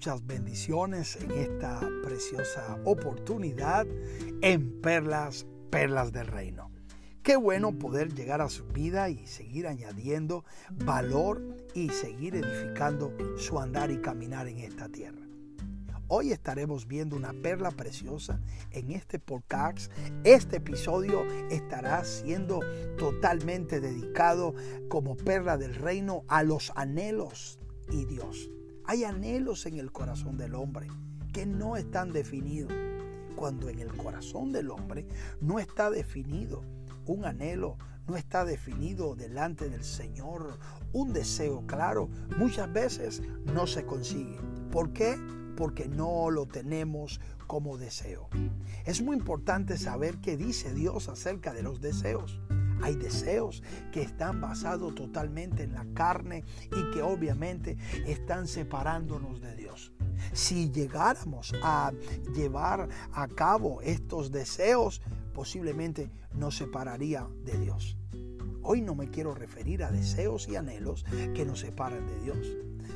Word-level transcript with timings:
muchas 0.00 0.26
bendiciones 0.26 1.16
en 1.16 1.30
esta 1.32 1.78
preciosa 2.02 2.78
oportunidad 2.86 3.86
en 4.40 4.80
Perlas, 4.80 5.44
Perlas 5.68 6.10
del 6.10 6.26
Reino. 6.26 6.70
Qué 7.22 7.36
bueno 7.36 7.78
poder 7.78 8.14
llegar 8.14 8.40
a 8.40 8.48
su 8.48 8.64
vida 8.64 9.10
y 9.10 9.26
seguir 9.26 9.66
añadiendo 9.66 10.46
valor 10.86 11.42
y 11.74 11.90
seguir 11.90 12.36
edificando 12.36 13.12
su 13.36 13.60
andar 13.60 13.90
y 13.90 14.00
caminar 14.00 14.48
en 14.48 14.60
esta 14.60 14.88
tierra. 14.88 15.20
Hoy 16.08 16.32
estaremos 16.32 16.86
viendo 16.86 17.14
una 17.14 17.34
perla 17.34 17.70
preciosa 17.70 18.40
en 18.70 18.92
este 18.92 19.18
podcast. 19.18 19.92
Este 20.24 20.56
episodio 20.56 21.30
estará 21.50 22.06
siendo 22.06 22.60
totalmente 22.96 23.80
dedicado 23.80 24.54
como 24.88 25.14
perla 25.14 25.58
del 25.58 25.74
reino 25.74 26.24
a 26.28 26.42
los 26.42 26.72
anhelos 26.74 27.58
y 27.92 28.06
Dios. 28.06 28.48
Hay 28.86 29.04
anhelos 29.04 29.66
en 29.66 29.78
el 29.78 29.92
corazón 29.92 30.36
del 30.36 30.54
hombre 30.54 30.88
que 31.32 31.46
no 31.46 31.76
están 31.76 32.12
definidos. 32.12 32.72
Cuando 33.36 33.68
en 33.68 33.78
el 33.78 33.96
corazón 33.96 34.52
del 34.52 34.70
hombre 34.70 35.06
no 35.40 35.58
está 35.58 35.90
definido 35.90 36.62
un 37.06 37.24
anhelo, 37.24 37.76
no 38.06 38.16
está 38.16 38.44
definido 38.44 39.14
delante 39.14 39.68
del 39.68 39.84
Señor, 39.84 40.58
un 40.92 41.12
deseo 41.12 41.64
claro, 41.66 42.08
muchas 42.36 42.72
veces 42.72 43.22
no 43.44 43.66
se 43.66 43.86
consigue. 43.86 44.36
¿Por 44.70 44.92
qué? 44.92 45.16
Porque 45.56 45.88
no 45.88 46.30
lo 46.30 46.46
tenemos 46.46 47.20
como 47.46 47.78
deseo. 47.78 48.28
Es 48.84 49.02
muy 49.02 49.16
importante 49.16 49.78
saber 49.78 50.18
qué 50.18 50.36
dice 50.36 50.74
Dios 50.74 51.08
acerca 51.08 51.52
de 51.52 51.62
los 51.62 51.80
deseos. 51.80 52.40
Hay 52.82 52.96
deseos 52.96 53.62
que 53.92 54.02
están 54.02 54.40
basados 54.40 54.94
totalmente 54.94 55.64
en 55.64 55.74
la 55.74 55.86
carne 55.94 56.44
y 56.64 56.94
que 56.94 57.02
obviamente 57.02 57.76
están 58.06 58.46
separándonos 58.46 59.40
de 59.40 59.56
Dios. 59.56 59.92
Si 60.32 60.70
llegáramos 60.70 61.52
a 61.62 61.92
llevar 62.34 62.88
a 63.12 63.28
cabo 63.28 63.80
estos 63.82 64.30
deseos, 64.30 65.00
posiblemente 65.34 66.10
nos 66.34 66.56
separaría 66.56 67.26
de 67.44 67.58
Dios. 67.58 67.99
Hoy 68.62 68.82
no 68.82 68.94
me 68.94 69.08
quiero 69.08 69.34
referir 69.34 69.82
a 69.82 69.90
deseos 69.90 70.48
y 70.48 70.56
anhelos 70.56 71.04
que 71.34 71.44
nos 71.44 71.60
separan 71.60 72.06
de 72.06 72.20
Dios, 72.20 72.46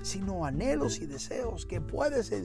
sino 0.03 0.45
anhelos 0.45 1.01
y 1.01 1.07
deseos 1.07 1.65
que 1.65 1.81
puedes 1.81 2.31
eh, 2.33 2.43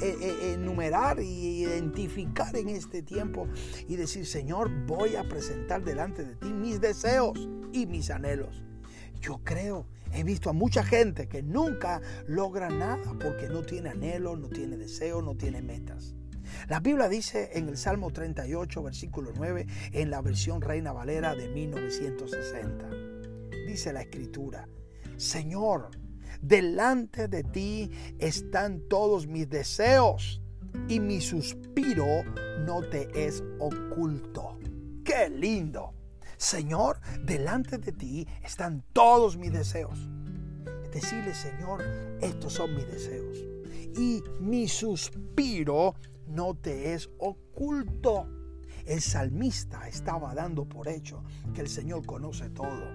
eh, 0.00 0.52
enumerar 0.54 1.20
y 1.20 1.62
identificar 1.62 2.54
en 2.56 2.68
este 2.68 3.02
tiempo 3.02 3.48
y 3.88 3.96
decir, 3.96 4.26
Señor, 4.26 4.70
voy 4.86 5.16
a 5.16 5.28
presentar 5.28 5.84
delante 5.84 6.24
de 6.24 6.36
ti 6.36 6.52
mis 6.52 6.80
deseos 6.80 7.48
y 7.72 7.86
mis 7.86 8.10
anhelos. 8.10 8.62
Yo 9.20 9.40
creo, 9.42 9.86
he 10.12 10.22
visto 10.22 10.50
a 10.50 10.52
mucha 10.52 10.84
gente 10.84 11.28
que 11.28 11.42
nunca 11.42 12.00
logra 12.28 12.68
nada 12.68 13.14
porque 13.18 13.48
no 13.48 13.62
tiene 13.62 13.90
anhelo, 13.90 14.36
no 14.36 14.48
tiene 14.48 14.76
deseo, 14.76 15.22
no 15.22 15.34
tiene 15.34 15.60
metas. 15.60 16.14
La 16.68 16.80
Biblia 16.80 17.08
dice 17.08 17.50
en 17.54 17.68
el 17.68 17.76
Salmo 17.76 18.10
38, 18.10 18.82
versículo 18.82 19.32
9, 19.34 19.66
en 19.92 20.10
la 20.10 20.22
versión 20.22 20.60
Reina 20.60 20.92
Valera 20.92 21.34
de 21.34 21.48
1960. 21.48 22.88
Dice 23.66 23.92
la 23.92 24.02
escritura, 24.02 24.68
Señor, 25.16 25.90
delante 26.40 27.28
de 27.28 27.44
ti 27.44 27.90
están 28.18 28.80
todos 28.88 29.26
mis 29.26 29.48
deseos 29.48 30.40
y 30.88 31.00
mi 31.00 31.20
suspiro 31.20 32.24
no 32.66 32.82
te 32.82 33.08
es 33.26 33.42
oculto. 33.58 34.58
¡Qué 35.04 35.30
lindo! 35.30 35.94
Señor, 36.36 37.00
delante 37.22 37.78
de 37.78 37.92
ti 37.92 38.26
están 38.42 38.84
todos 38.92 39.36
mis 39.36 39.52
deseos. 39.52 39.98
Decirle, 40.92 41.34
Señor, 41.34 41.82
estos 42.20 42.52
son 42.52 42.74
mis 42.74 42.86
deseos. 42.86 43.38
Y 43.96 44.22
mi 44.40 44.68
suspiro 44.68 45.94
no 46.26 46.54
te 46.54 46.94
es 46.94 47.10
oculto. 47.18 48.28
El 48.86 49.00
salmista 49.00 49.88
estaba 49.88 50.34
dando 50.34 50.68
por 50.68 50.88
hecho 50.88 51.24
que 51.54 51.62
el 51.62 51.68
Señor 51.68 52.04
conoce 52.04 52.50
todo, 52.50 52.92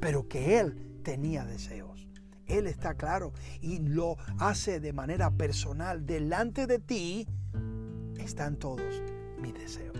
pero 0.00 0.28
que 0.28 0.58
Él 0.58 1.00
tenía 1.02 1.44
deseos. 1.44 2.08
Él 2.46 2.66
está 2.66 2.94
claro 2.94 3.32
y 3.60 3.78
lo 3.80 4.16
hace 4.38 4.80
de 4.80 4.92
manera 4.92 5.30
personal. 5.30 6.06
Delante 6.06 6.66
de 6.66 6.78
ti 6.78 7.26
están 8.18 8.56
todos 8.56 9.02
mis 9.40 9.54
deseos. 9.54 9.96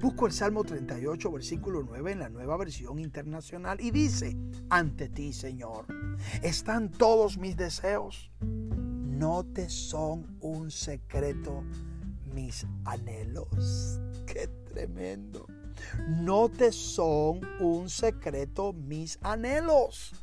Busco 0.00 0.26
el 0.26 0.32
Salmo 0.32 0.64
38, 0.64 1.30
versículo 1.30 1.84
9 1.84 2.12
en 2.12 2.18
la 2.18 2.28
nueva 2.28 2.56
versión 2.56 2.98
internacional 2.98 3.80
y 3.80 3.92
dice, 3.92 4.36
ante 4.68 5.08
ti, 5.08 5.32
Señor, 5.32 5.86
están 6.42 6.90
todos 6.90 7.38
mis 7.38 7.56
deseos 7.56 8.32
no 9.12 9.44
te 9.44 9.68
son 9.68 10.38
un 10.40 10.70
secreto 10.70 11.62
mis 12.34 12.66
anhelos. 12.84 14.00
Qué 14.26 14.48
tremendo. 14.72 15.46
No 16.08 16.48
te 16.48 16.72
son 16.72 17.40
un 17.60 17.90
secreto 17.90 18.72
mis 18.72 19.18
anhelos. 19.22 20.14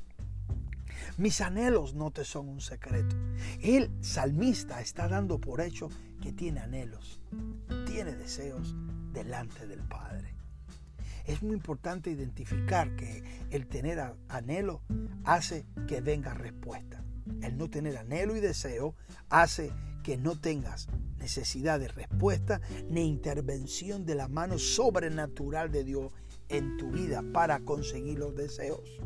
Mis 1.17 1.39
anhelos 1.41 1.93
no 1.93 2.09
te 2.11 2.23
son 2.23 2.49
un 2.49 2.61
secreto. 2.61 3.15
El 3.61 3.91
salmista 4.01 4.81
está 4.81 5.07
dando 5.07 5.39
por 5.39 5.61
hecho 5.61 5.89
que 6.21 6.33
tiene 6.33 6.59
anhelos, 6.59 7.21
tiene 7.85 8.15
deseos 8.15 8.75
delante 9.13 9.67
del 9.67 9.83
Padre. 9.83 10.33
Es 11.25 11.43
muy 11.43 11.53
importante 11.53 12.09
identificar 12.09 12.95
que 12.95 13.23
el 13.51 13.67
tener 13.67 14.15
anhelo 14.29 14.81
hace 15.25 15.65
que 15.87 16.01
venga 16.01 16.33
respuesta 16.33 17.03
el 17.41 17.57
no 17.57 17.69
tener 17.69 17.97
anhelo 17.97 18.35
y 18.35 18.39
deseo 18.39 18.95
hace 19.29 19.71
que 20.03 20.17
no 20.17 20.39
tengas 20.39 20.87
necesidad 21.17 21.79
de 21.79 21.89
respuesta 21.89 22.61
ni 22.89 23.07
intervención 23.07 24.05
de 24.05 24.15
la 24.15 24.27
mano 24.27 24.57
sobrenatural 24.57 25.71
de 25.71 25.83
Dios 25.83 26.13
en 26.47 26.77
tu 26.77 26.89
vida 26.89 27.23
para 27.33 27.59
conseguir 27.59 28.19
los 28.19 28.35
deseos. 28.35 28.99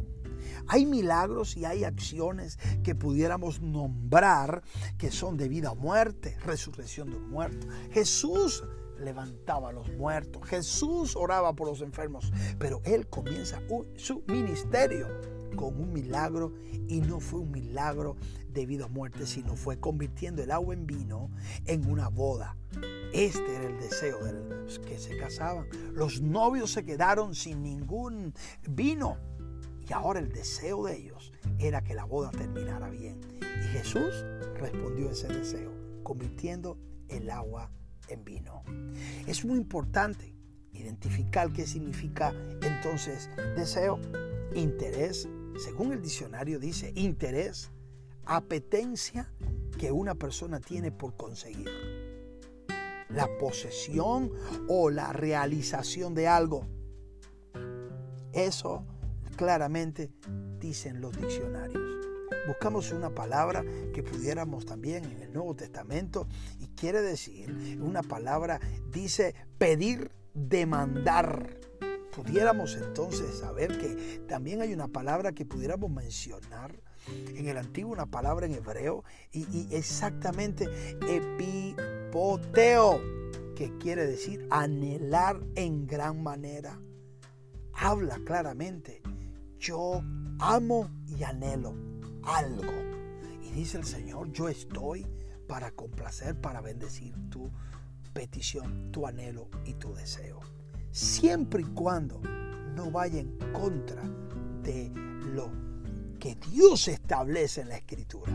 Hay 0.67 0.85
milagros 0.85 1.57
y 1.57 1.65
hay 1.65 1.83
acciones 1.83 2.57
que 2.83 2.95
pudiéramos 2.95 3.61
nombrar 3.61 4.63
que 4.97 5.11
son 5.11 5.37
de 5.37 5.47
vida 5.47 5.71
o 5.71 5.75
muerte, 5.75 6.37
resurrección 6.45 7.09
de 7.09 7.17
un 7.17 7.29
muerto. 7.29 7.67
Jesús 7.91 8.63
levantaba 8.99 9.69
a 9.69 9.73
los 9.73 9.91
muertos, 9.93 10.47
Jesús 10.47 11.15
oraba 11.15 11.53
por 11.53 11.67
los 11.67 11.81
enfermos, 11.81 12.31
pero 12.59 12.81
Él 12.85 13.07
comienza 13.07 13.61
su 13.97 14.23
ministerio 14.27 15.07
con 15.55 15.79
un 15.79 15.93
milagro 15.93 16.53
y 16.87 17.01
no 17.01 17.19
fue 17.19 17.41
un 17.41 17.51
milagro 17.51 18.15
debido 18.49 18.85
a 18.85 18.89
muerte, 18.89 19.25
sino 19.25 19.55
fue 19.55 19.79
convirtiendo 19.79 20.43
el 20.43 20.51
agua 20.51 20.73
en 20.73 20.85
vino 20.85 21.31
en 21.65 21.89
una 21.89 22.09
boda. 22.09 22.55
Este 23.13 23.55
era 23.55 23.67
el 23.67 23.79
deseo 23.79 24.23
de 24.23 24.33
los 24.33 24.79
que 24.79 24.97
se 24.97 25.17
casaban. 25.17 25.67
Los 25.93 26.21
novios 26.21 26.71
se 26.71 26.83
quedaron 26.83 27.35
sin 27.35 27.63
ningún 27.63 28.33
vino 28.67 29.17
y 29.87 29.93
ahora 29.93 30.19
el 30.19 30.31
deseo 30.31 30.85
de 30.85 30.97
ellos 30.97 31.31
era 31.59 31.83
que 31.83 31.93
la 31.93 32.05
boda 32.05 32.31
terminara 32.31 32.89
bien. 32.89 33.19
Y 33.41 33.67
Jesús 33.67 34.25
respondió 34.55 35.09
ese 35.11 35.27
deseo, 35.27 35.71
convirtiendo 36.03 36.77
el 37.09 37.29
agua 37.29 37.69
en 38.07 38.23
vino. 38.23 38.63
Es 39.27 39.43
muy 39.45 39.57
importante 39.57 40.33
identificar 40.71 41.51
qué 41.51 41.65
significa 41.67 42.33
entonces 42.61 43.29
deseo, 43.55 43.99
interés, 44.55 45.27
según 45.57 45.93
el 45.93 46.01
diccionario 46.01 46.59
dice, 46.59 46.91
interés, 46.95 47.71
apetencia 48.25 49.31
que 49.77 49.91
una 49.91 50.15
persona 50.15 50.59
tiene 50.59 50.91
por 50.91 51.15
conseguir. 51.15 51.69
La 53.09 53.27
posesión 53.37 54.31
o 54.67 54.89
la 54.89 55.13
realización 55.13 56.15
de 56.15 56.27
algo. 56.27 56.65
Eso 58.31 58.85
claramente 59.35 60.11
dicen 60.59 61.01
los 61.01 61.15
diccionarios. 61.15 61.81
Buscamos 62.47 62.91
una 62.91 63.13
palabra 63.13 63.63
que 63.93 64.03
pudiéramos 64.03 64.65
también 64.65 65.05
en 65.05 65.21
el 65.21 65.33
Nuevo 65.33 65.55
Testamento 65.55 66.27
y 66.59 66.67
quiere 66.69 67.01
decir, 67.01 67.79
una 67.81 68.01
palabra 68.01 68.59
dice 68.91 69.35
pedir, 69.57 70.11
demandar 70.33 71.59
pudiéramos 72.15 72.75
entonces 72.75 73.39
saber 73.39 73.77
que 73.77 74.23
también 74.27 74.61
hay 74.61 74.73
una 74.73 74.87
palabra 74.87 75.33
que 75.33 75.45
pudiéramos 75.45 75.89
mencionar 75.89 76.79
en 77.07 77.47
el 77.47 77.57
antiguo, 77.57 77.91
una 77.91 78.05
palabra 78.05 78.45
en 78.45 78.53
hebreo, 78.53 79.03
y, 79.31 79.67
exactamente 79.75 80.67
epipoteo, 81.07 83.01
que 83.55 83.77
quiere 83.77 84.05
decir 84.05 84.47
anhelar 84.49 85.39
en 85.55 85.85
gran 85.85 86.23
manera. 86.23 86.79
Habla 87.73 88.19
claramente, 88.25 89.01
yo 89.59 90.01
amo 90.39 90.89
y 91.07 91.23
anhelo 91.23 91.75
algo. 92.23 92.71
Y 93.41 93.51
dice 93.51 93.77
el 93.77 93.85
Señor, 93.85 94.31
yo 94.31 94.49
estoy 94.49 95.05
para 95.47 95.71
complacer, 95.71 96.39
para 96.39 96.61
bendecir 96.61 97.13
tu 97.29 97.51
petición, 98.13 98.91
tu 98.91 99.05
anhelo 99.05 99.49
y 99.65 99.73
tu 99.73 99.93
deseo 99.93 100.39
siempre 100.93 101.63
y 101.63 101.65
cuando 101.65 102.21
no 102.75 102.91
vaya 102.91 103.19
en 103.19 103.35
contra 103.51 104.01
de 104.61 104.91
lo 105.33 105.51
que 106.19 106.35
Dios 106.35 106.87
establece 106.87 107.61
en 107.61 107.69
la 107.69 107.77
escritura. 107.77 108.31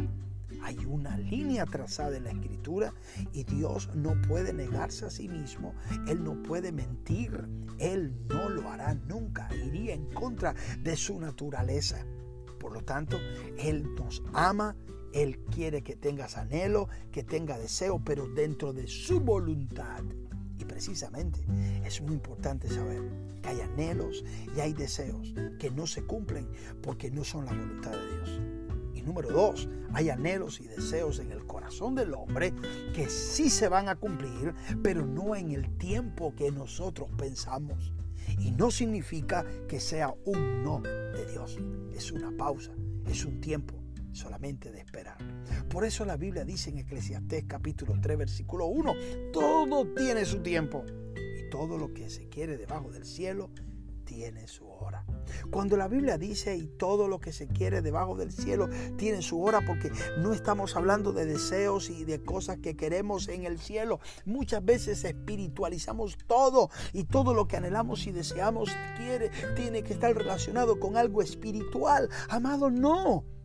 Hay 0.62 0.76
una 0.84 1.16
línea 1.16 1.64
trazada 1.64 2.16
en 2.16 2.24
la 2.24 2.32
escritura 2.32 2.92
y 3.32 3.44
Dios 3.44 3.88
no 3.94 4.20
puede 4.22 4.52
negarse 4.52 5.06
a 5.06 5.10
sí 5.10 5.28
mismo. 5.28 5.72
Él 6.08 6.22
no 6.24 6.42
puede 6.42 6.72
mentir. 6.72 7.48
Él 7.78 8.12
no 8.28 8.48
lo 8.48 8.68
hará 8.68 8.92
nunca. 8.94 9.48
Iría 9.54 9.94
en 9.94 10.06
contra 10.12 10.54
de 10.82 10.96
su 10.96 11.18
naturaleza. 11.20 12.04
Por 12.58 12.72
lo 12.72 12.82
tanto, 12.82 13.18
Él 13.56 13.94
nos 13.94 14.22
ama. 14.32 14.74
Él 15.12 15.38
quiere 15.44 15.82
que 15.82 15.94
tengas 15.96 16.36
anhelo, 16.36 16.88
que 17.12 17.22
tenga 17.22 17.56
deseo, 17.56 18.02
pero 18.04 18.26
dentro 18.26 18.72
de 18.72 18.88
su 18.88 19.20
voluntad. 19.20 20.02
Precisamente 20.78 21.40
es 21.84 22.00
muy 22.00 22.14
importante 22.14 22.68
saber 22.68 23.02
que 23.42 23.48
hay 23.48 23.60
anhelos 23.62 24.24
y 24.56 24.60
hay 24.60 24.72
deseos 24.72 25.34
que 25.58 25.72
no 25.72 25.88
se 25.88 26.04
cumplen 26.04 26.48
porque 26.80 27.10
no 27.10 27.24
son 27.24 27.46
la 27.46 27.52
voluntad 27.52 27.90
de 27.90 28.06
Dios. 28.06 28.40
Y 28.94 29.02
número 29.02 29.28
dos, 29.28 29.68
hay 29.92 30.08
anhelos 30.10 30.60
y 30.60 30.68
deseos 30.68 31.18
en 31.18 31.32
el 31.32 31.44
corazón 31.46 31.96
del 31.96 32.14
hombre 32.14 32.54
que 32.94 33.10
sí 33.10 33.50
se 33.50 33.66
van 33.66 33.88
a 33.88 33.96
cumplir, 33.96 34.54
pero 34.80 35.04
no 35.04 35.34
en 35.34 35.50
el 35.50 35.68
tiempo 35.78 36.32
que 36.36 36.52
nosotros 36.52 37.10
pensamos. 37.18 37.92
Y 38.38 38.52
no 38.52 38.70
significa 38.70 39.44
que 39.66 39.80
sea 39.80 40.14
un 40.26 40.62
no 40.62 40.80
de 40.80 41.26
Dios. 41.26 41.58
Es 41.92 42.12
una 42.12 42.30
pausa, 42.36 42.70
es 43.10 43.24
un 43.24 43.40
tiempo 43.40 43.74
solamente 44.18 44.70
de 44.70 44.80
esperar. 44.80 45.16
Por 45.70 45.84
eso 45.84 46.04
la 46.04 46.16
Biblia 46.16 46.44
dice 46.44 46.70
en 46.70 46.78
Eclesiastés 46.78 47.44
capítulo 47.46 47.94
3 48.00 48.18
versículo 48.18 48.66
1, 48.66 48.92
todo 49.32 49.86
tiene 49.94 50.24
su 50.24 50.42
tiempo 50.42 50.84
y 51.16 51.48
todo 51.48 51.78
lo 51.78 51.94
que 51.94 52.10
se 52.10 52.28
quiere 52.28 52.58
debajo 52.58 52.90
del 52.90 53.04
cielo 53.04 53.50
tiene 54.04 54.48
su 54.48 54.66
hora. 54.66 55.04
Cuando 55.50 55.76
la 55.76 55.86
Biblia 55.86 56.16
dice 56.16 56.56
y 56.56 56.66
todo 56.66 57.08
lo 57.08 57.20
que 57.20 57.30
se 57.30 57.46
quiere 57.46 57.82
debajo 57.82 58.16
del 58.16 58.32
cielo 58.32 58.68
tiene 58.96 59.20
su 59.20 59.42
hora, 59.42 59.60
porque 59.66 59.92
no 60.18 60.32
estamos 60.32 60.76
hablando 60.76 61.12
de 61.12 61.26
deseos 61.26 61.90
y 61.90 62.04
de 62.06 62.22
cosas 62.22 62.56
que 62.58 62.74
queremos 62.74 63.28
en 63.28 63.44
el 63.44 63.58
cielo. 63.58 64.00
Muchas 64.24 64.64
veces 64.64 65.04
espiritualizamos 65.04 66.16
todo 66.26 66.70
y 66.94 67.04
todo 67.04 67.34
lo 67.34 67.46
que 67.46 67.58
anhelamos 67.58 68.06
y 68.06 68.12
deseamos 68.12 68.70
quiere, 68.96 69.30
tiene 69.54 69.82
que 69.82 69.92
estar 69.92 70.14
relacionado 70.16 70.80
con 70.80 70.96
algo 70.96 71.20
espiritual. 71.20 72.08
Amado, 72.30 72.70
no 72.70 73.37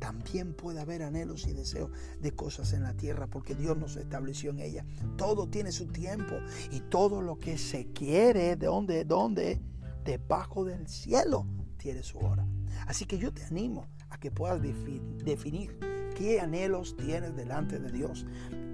también 0.00 0.54
puede 0.54 0.80
haber 0.80 1.02
anhelos 1.02 1.46
y 1.46 1.52
deseos 1.52 1.90
de 2.20 2.32
cosas 2.32 2.72
en 2.72 2.82
la 2.82 2.94
tierra 2.94 3.28
porque 3.28 3.54
Dios 3.54 3.76
nos 3.76 3.96
estableció 3.96 4.50
en 4.50 4.58
ella. 4.58 4.84
Todo 5.16 5.48
tiene 5.48 5.70
su 5.70 5.86
tiempo 5.86 6.34
y 6.72 6.80
todo 6.80 7.20
lo 7.22 7.38
que 7.38 7.58
se 7.58 7.92
quiere, 7.92 8.56
¿de 8.56 8.66
dónde? 8.66 9.04
¿Dónde? 9.04 9.60
Debajo 10.04 10.64
del 10.64 10.88
cielo 10.88 11.46
tiene 11.76 12.02
su 12.02 12.18
hora. 12.18 12.46
Así 12.86 13.04
que 13.04 13.18
yo 13.18 13.32
te 13.32 13.44
animo 13.44 13.86
a 14.08 14.18
que 14.18 14.30
puedas 14.30 14.60
definir 14.62 15.78
qué 16.16 16.40
anhelos 16.40 16.96
tienes 16.96 17.36
delante 17.36 17.78
de 17.78 17.92
Dios, 17.92 18.26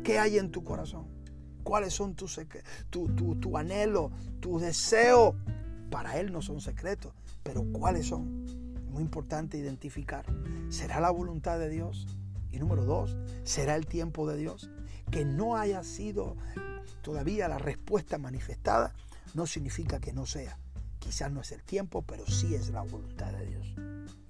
qué 0.05 0.19
hay 0.19 0.39
en 0.39 0.53
tu 0.53 0.63
corazón, 0.63 1.09
cuáles 1.65 1.93
son 1.93 2.15
tus 2.15 2.41
tu, 2.89 3.09
tu, 3.09 3.35
tu 3.37 3.59
anhelo, 3.59 4.13
tu 4.41 4.59
deseo. 4.59 5.37
Para 5.91 6.19
Él 6.19 6.33
no 6.33 6.43
son 6.43 6.61
secretos, 6.61 7.15
pero 7.43 7.65
cuáles 7.73 8.07
son 8.07 8.46
muy 8.97 9.03
importante 9.03 9.59
identificar. 9.59 10.25
¿Será 10.71 11.01
la 11.01 11.11
voluntad 11.11 11.59
de 11.59 11.69
Dios? 11.69 12.07
Y 12.51 12.59
número 12.59 12.87
dos, 12.87 13.15
¿será 13.45 13.77
el 13.77 13.87
tiempo 13.87 14.27
de 14.27 14.39
Dios? 14.39 14.71
Que 15.11 15.27
no 15.27 15.57
haya 15.57 15.85
sido 15.85 16.35
todavía 17.03 17.47
la 17.47 17.59
respuesta 17.59 18.17
manifestada 18.17 18.95
no 19.35 19.47
significa 19.47 20.01
que 20.01 20.15
no 20.15 20.25
sea. 20.25 20.59
Quizás 20.99 21.31
no 21.31 21.43
es 21.43 21.53
el 21.53 21.63
tiempo, 21.63 22.03
pero 22.07 22.27
sí 22.27 22.55
es 22.55 22.71
la 22.71 22.81
voluntad 22.83 23.33
de 23.33 23.45
Dios. 23.45 23.75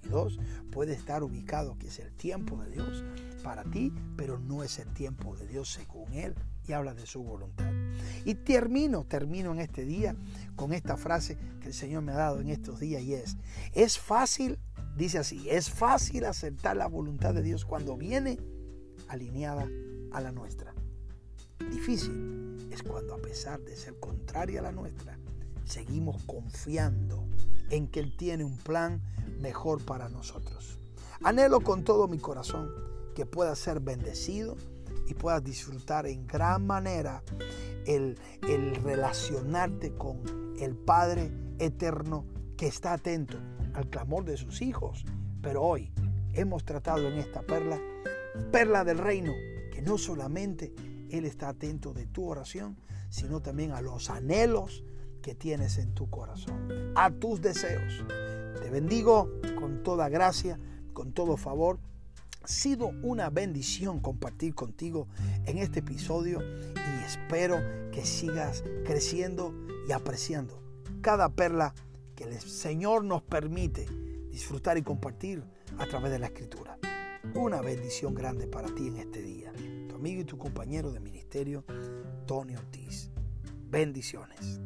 Y 0.03 0.09
dos, 0.09 0.37
puede 0.69 0.91
estar 0.91 1.23
ubicado 1.23 1.77
que 1.79 1.87
es 1.87 1.99
el 1.99 2.11
tiempo 2.11 2.61
de 2.61 2.69
Dios 2.71 3.05
para 3.43 3.63
ti, 3.63 3.93
pero 4.17 4.37
no 4.37 4.63
es 4.63 4.79
el 4.79 4.93
tiempo 4.93 5.37
de 5.37 5.47
Dios 5.47 5.71
según 5.71 6.11
Él 6.11 6.35
y 6.67 6.73
habla 6.73 6.93
de 6.93 7.05
su 7.05 7.23
voluntad. 7.23 7.71
Y 8.25 8.35
termino, 8.35 9.05
termino 9.05 9.53
en 9.53 9.59
este 9.59 9.85
día 9.85 10.15
con 10.55 10.73
esta 10.73 10.97
frase 10.97 11.37
que 11.61 11.67
el 11.67 11.73
Señor 11.73 12.03
me 12.03 12.11
ha 12.11 12.17
dado 12.17 12.41
en 12.41 12.49
estos 12.49 12.79
días 12.79 13.01
y 13.01 13.13
es, 13.13 13.37
es 13.73 13.97
fácil, 13.97 14.59
dice 14.95 15.19
así, 15.19 15.49
es 15.49 15.69
fácil 15.69 16.25
aceptar 16.25 16.75
la 16.75 16.87
voluntad 16.87 17.33
de 17.33 17.41
Dios 17.41 17.65
cuando 17.65 17.95
viene 17.95 18.39
alineada 19.07 19.67
a 20.11 20.21
la 20.21 20.31
nuestra. 20.31 20.73
Difícil 21.71 22.67
es 22.71 22.83
cuando 22.83 23.15
a 23.15 23.21
pesar 23.21 23.61
de 23.61 23.75
ser 23.75 23.99
contraria 23.99 24.59
a 24.59 24.63
la 24.63 24.71
nuestra, 24.71 25.17
seguimos 25.65 26.23
confiando 26.23 27.27
en 27.69 27.87
que 27.87 27.99
Él 27.99 28.15
tiene 28.15 28.43
un 28.43 28.57
plan 28.57 29.01
mejor 29.39 29.83
para 29.83 30.09
nosotros. 30.09 30.79
Anhelo 31.23 31.61
con 31.61 31.83
todo 31.83 32.07
mi 32.07 32.19
corazón 32.19 32.69
que 33.15 33.25
pueda 33.25 33.55
ser 33.55 33.79
bendecido 33.79 34.55
y 35.07 35.13
puedas 35.13 35.43
disfrutar 35.43 36.05
en 36.05 36.27
gran 36.27 36.67
manera 36.67 37.23
el, 37.85 38.19
el 38.47 38.75
relacionarte 38.75 39.93
con 39.95 40.21
el 40.59 40.75
Padre 40.75 41.31
eterno 41.59 42.25
que 42.57 42.67
está 42.67 42.93
atento 42.93 43.37
al 43.73 43.89
clamor 43.89 44.25
de 44.25 44.37
sus 44.37 44.61
hijos. 44.61 45.05
Pero 45.41 45.63
hoy 45.63 45.91
hemos 46.33 46.65
tratado 46.65 47.07
en 47.07 47.17
esta 47.17 47.41
perla, 47.41 47.79
perla 48.51 48.83
del 48.83 48.97
reino, 48.97 49.31
que 49.71 49.81
no 49.81 49.97
solamente 49.97 50.73
Él 51.09 51.25
está 51.25 51.49
atento 51.49 51.93
de 51.93 52.07
tu 52.07 52.27
oración, 52.27 52.77
sino 53.09 53.41
también 53.41 53.71
a 53.71 53.81
los 53.81 54.09
anhelos 54.09 54.83
que 55.21 55.35
tienes 55.35 55.77
en 55.77 55.93
tu 55.93 56.09
corazón, 56.09 56.93
a 56.95 57.11
tus 57.11 57.41
deseos. 57.41 58.03
Te 58.61 58.69
bendigo 58.69 59.29
con 59.57 59.83
toda 59.83 60.09
gracia, 60.09 60.59
con 60.93 61.13
todo 61.13 61.37
favor 61.37 61.79
sido 62.47 62.87
una 63.01 63.29
bendición 63.29 63.99
compartir 63.99 64.55
contigo 64.55 65.07
en 65.45 65.57
este 65.57 65.79
episodio 65.79 66.41
y 66.41 67.03
espero 67.03 67.57
que 67.91 68.05
sigas 68.05 68.63
creciendo 68.85 69.53
y 69.87 69.91
apreciando 69.91 70.63
cada 71.01 71.29
perla 71.29 71.73
que 72.15 72.23
el 72.23 72.39
Señor 72.39 73.03
nos 73.03 73.21
permite 73.21 73.85
disfrutar 74.29 74.77
y 74.77 74.81
compartir 74.81 75.43
a 75.77 75.85
través 75.85 76.11
de 76.11 76.19
la 76.19 76.27
escritura. 76.27 76.77
Una 77.35 77.61
bendición 77.61 78.13
grande 78.13 78.47
para 78.47 78.67
ti 78.73 78.87
en 78.87 78.97
este 78.97 79.21
día. 79.21 79.51
Tu 79.89 79.95
amigo 79.95 80.21
y 80.21 80.25
tu 80.25 80.37
compañero 80.37 80.91
de 80.91 80.99
ministerio, 80.99 81.65
Tony 82.25 82.55
Ortiz. 82.55 83.09
Bendiciones. 83.69 84.59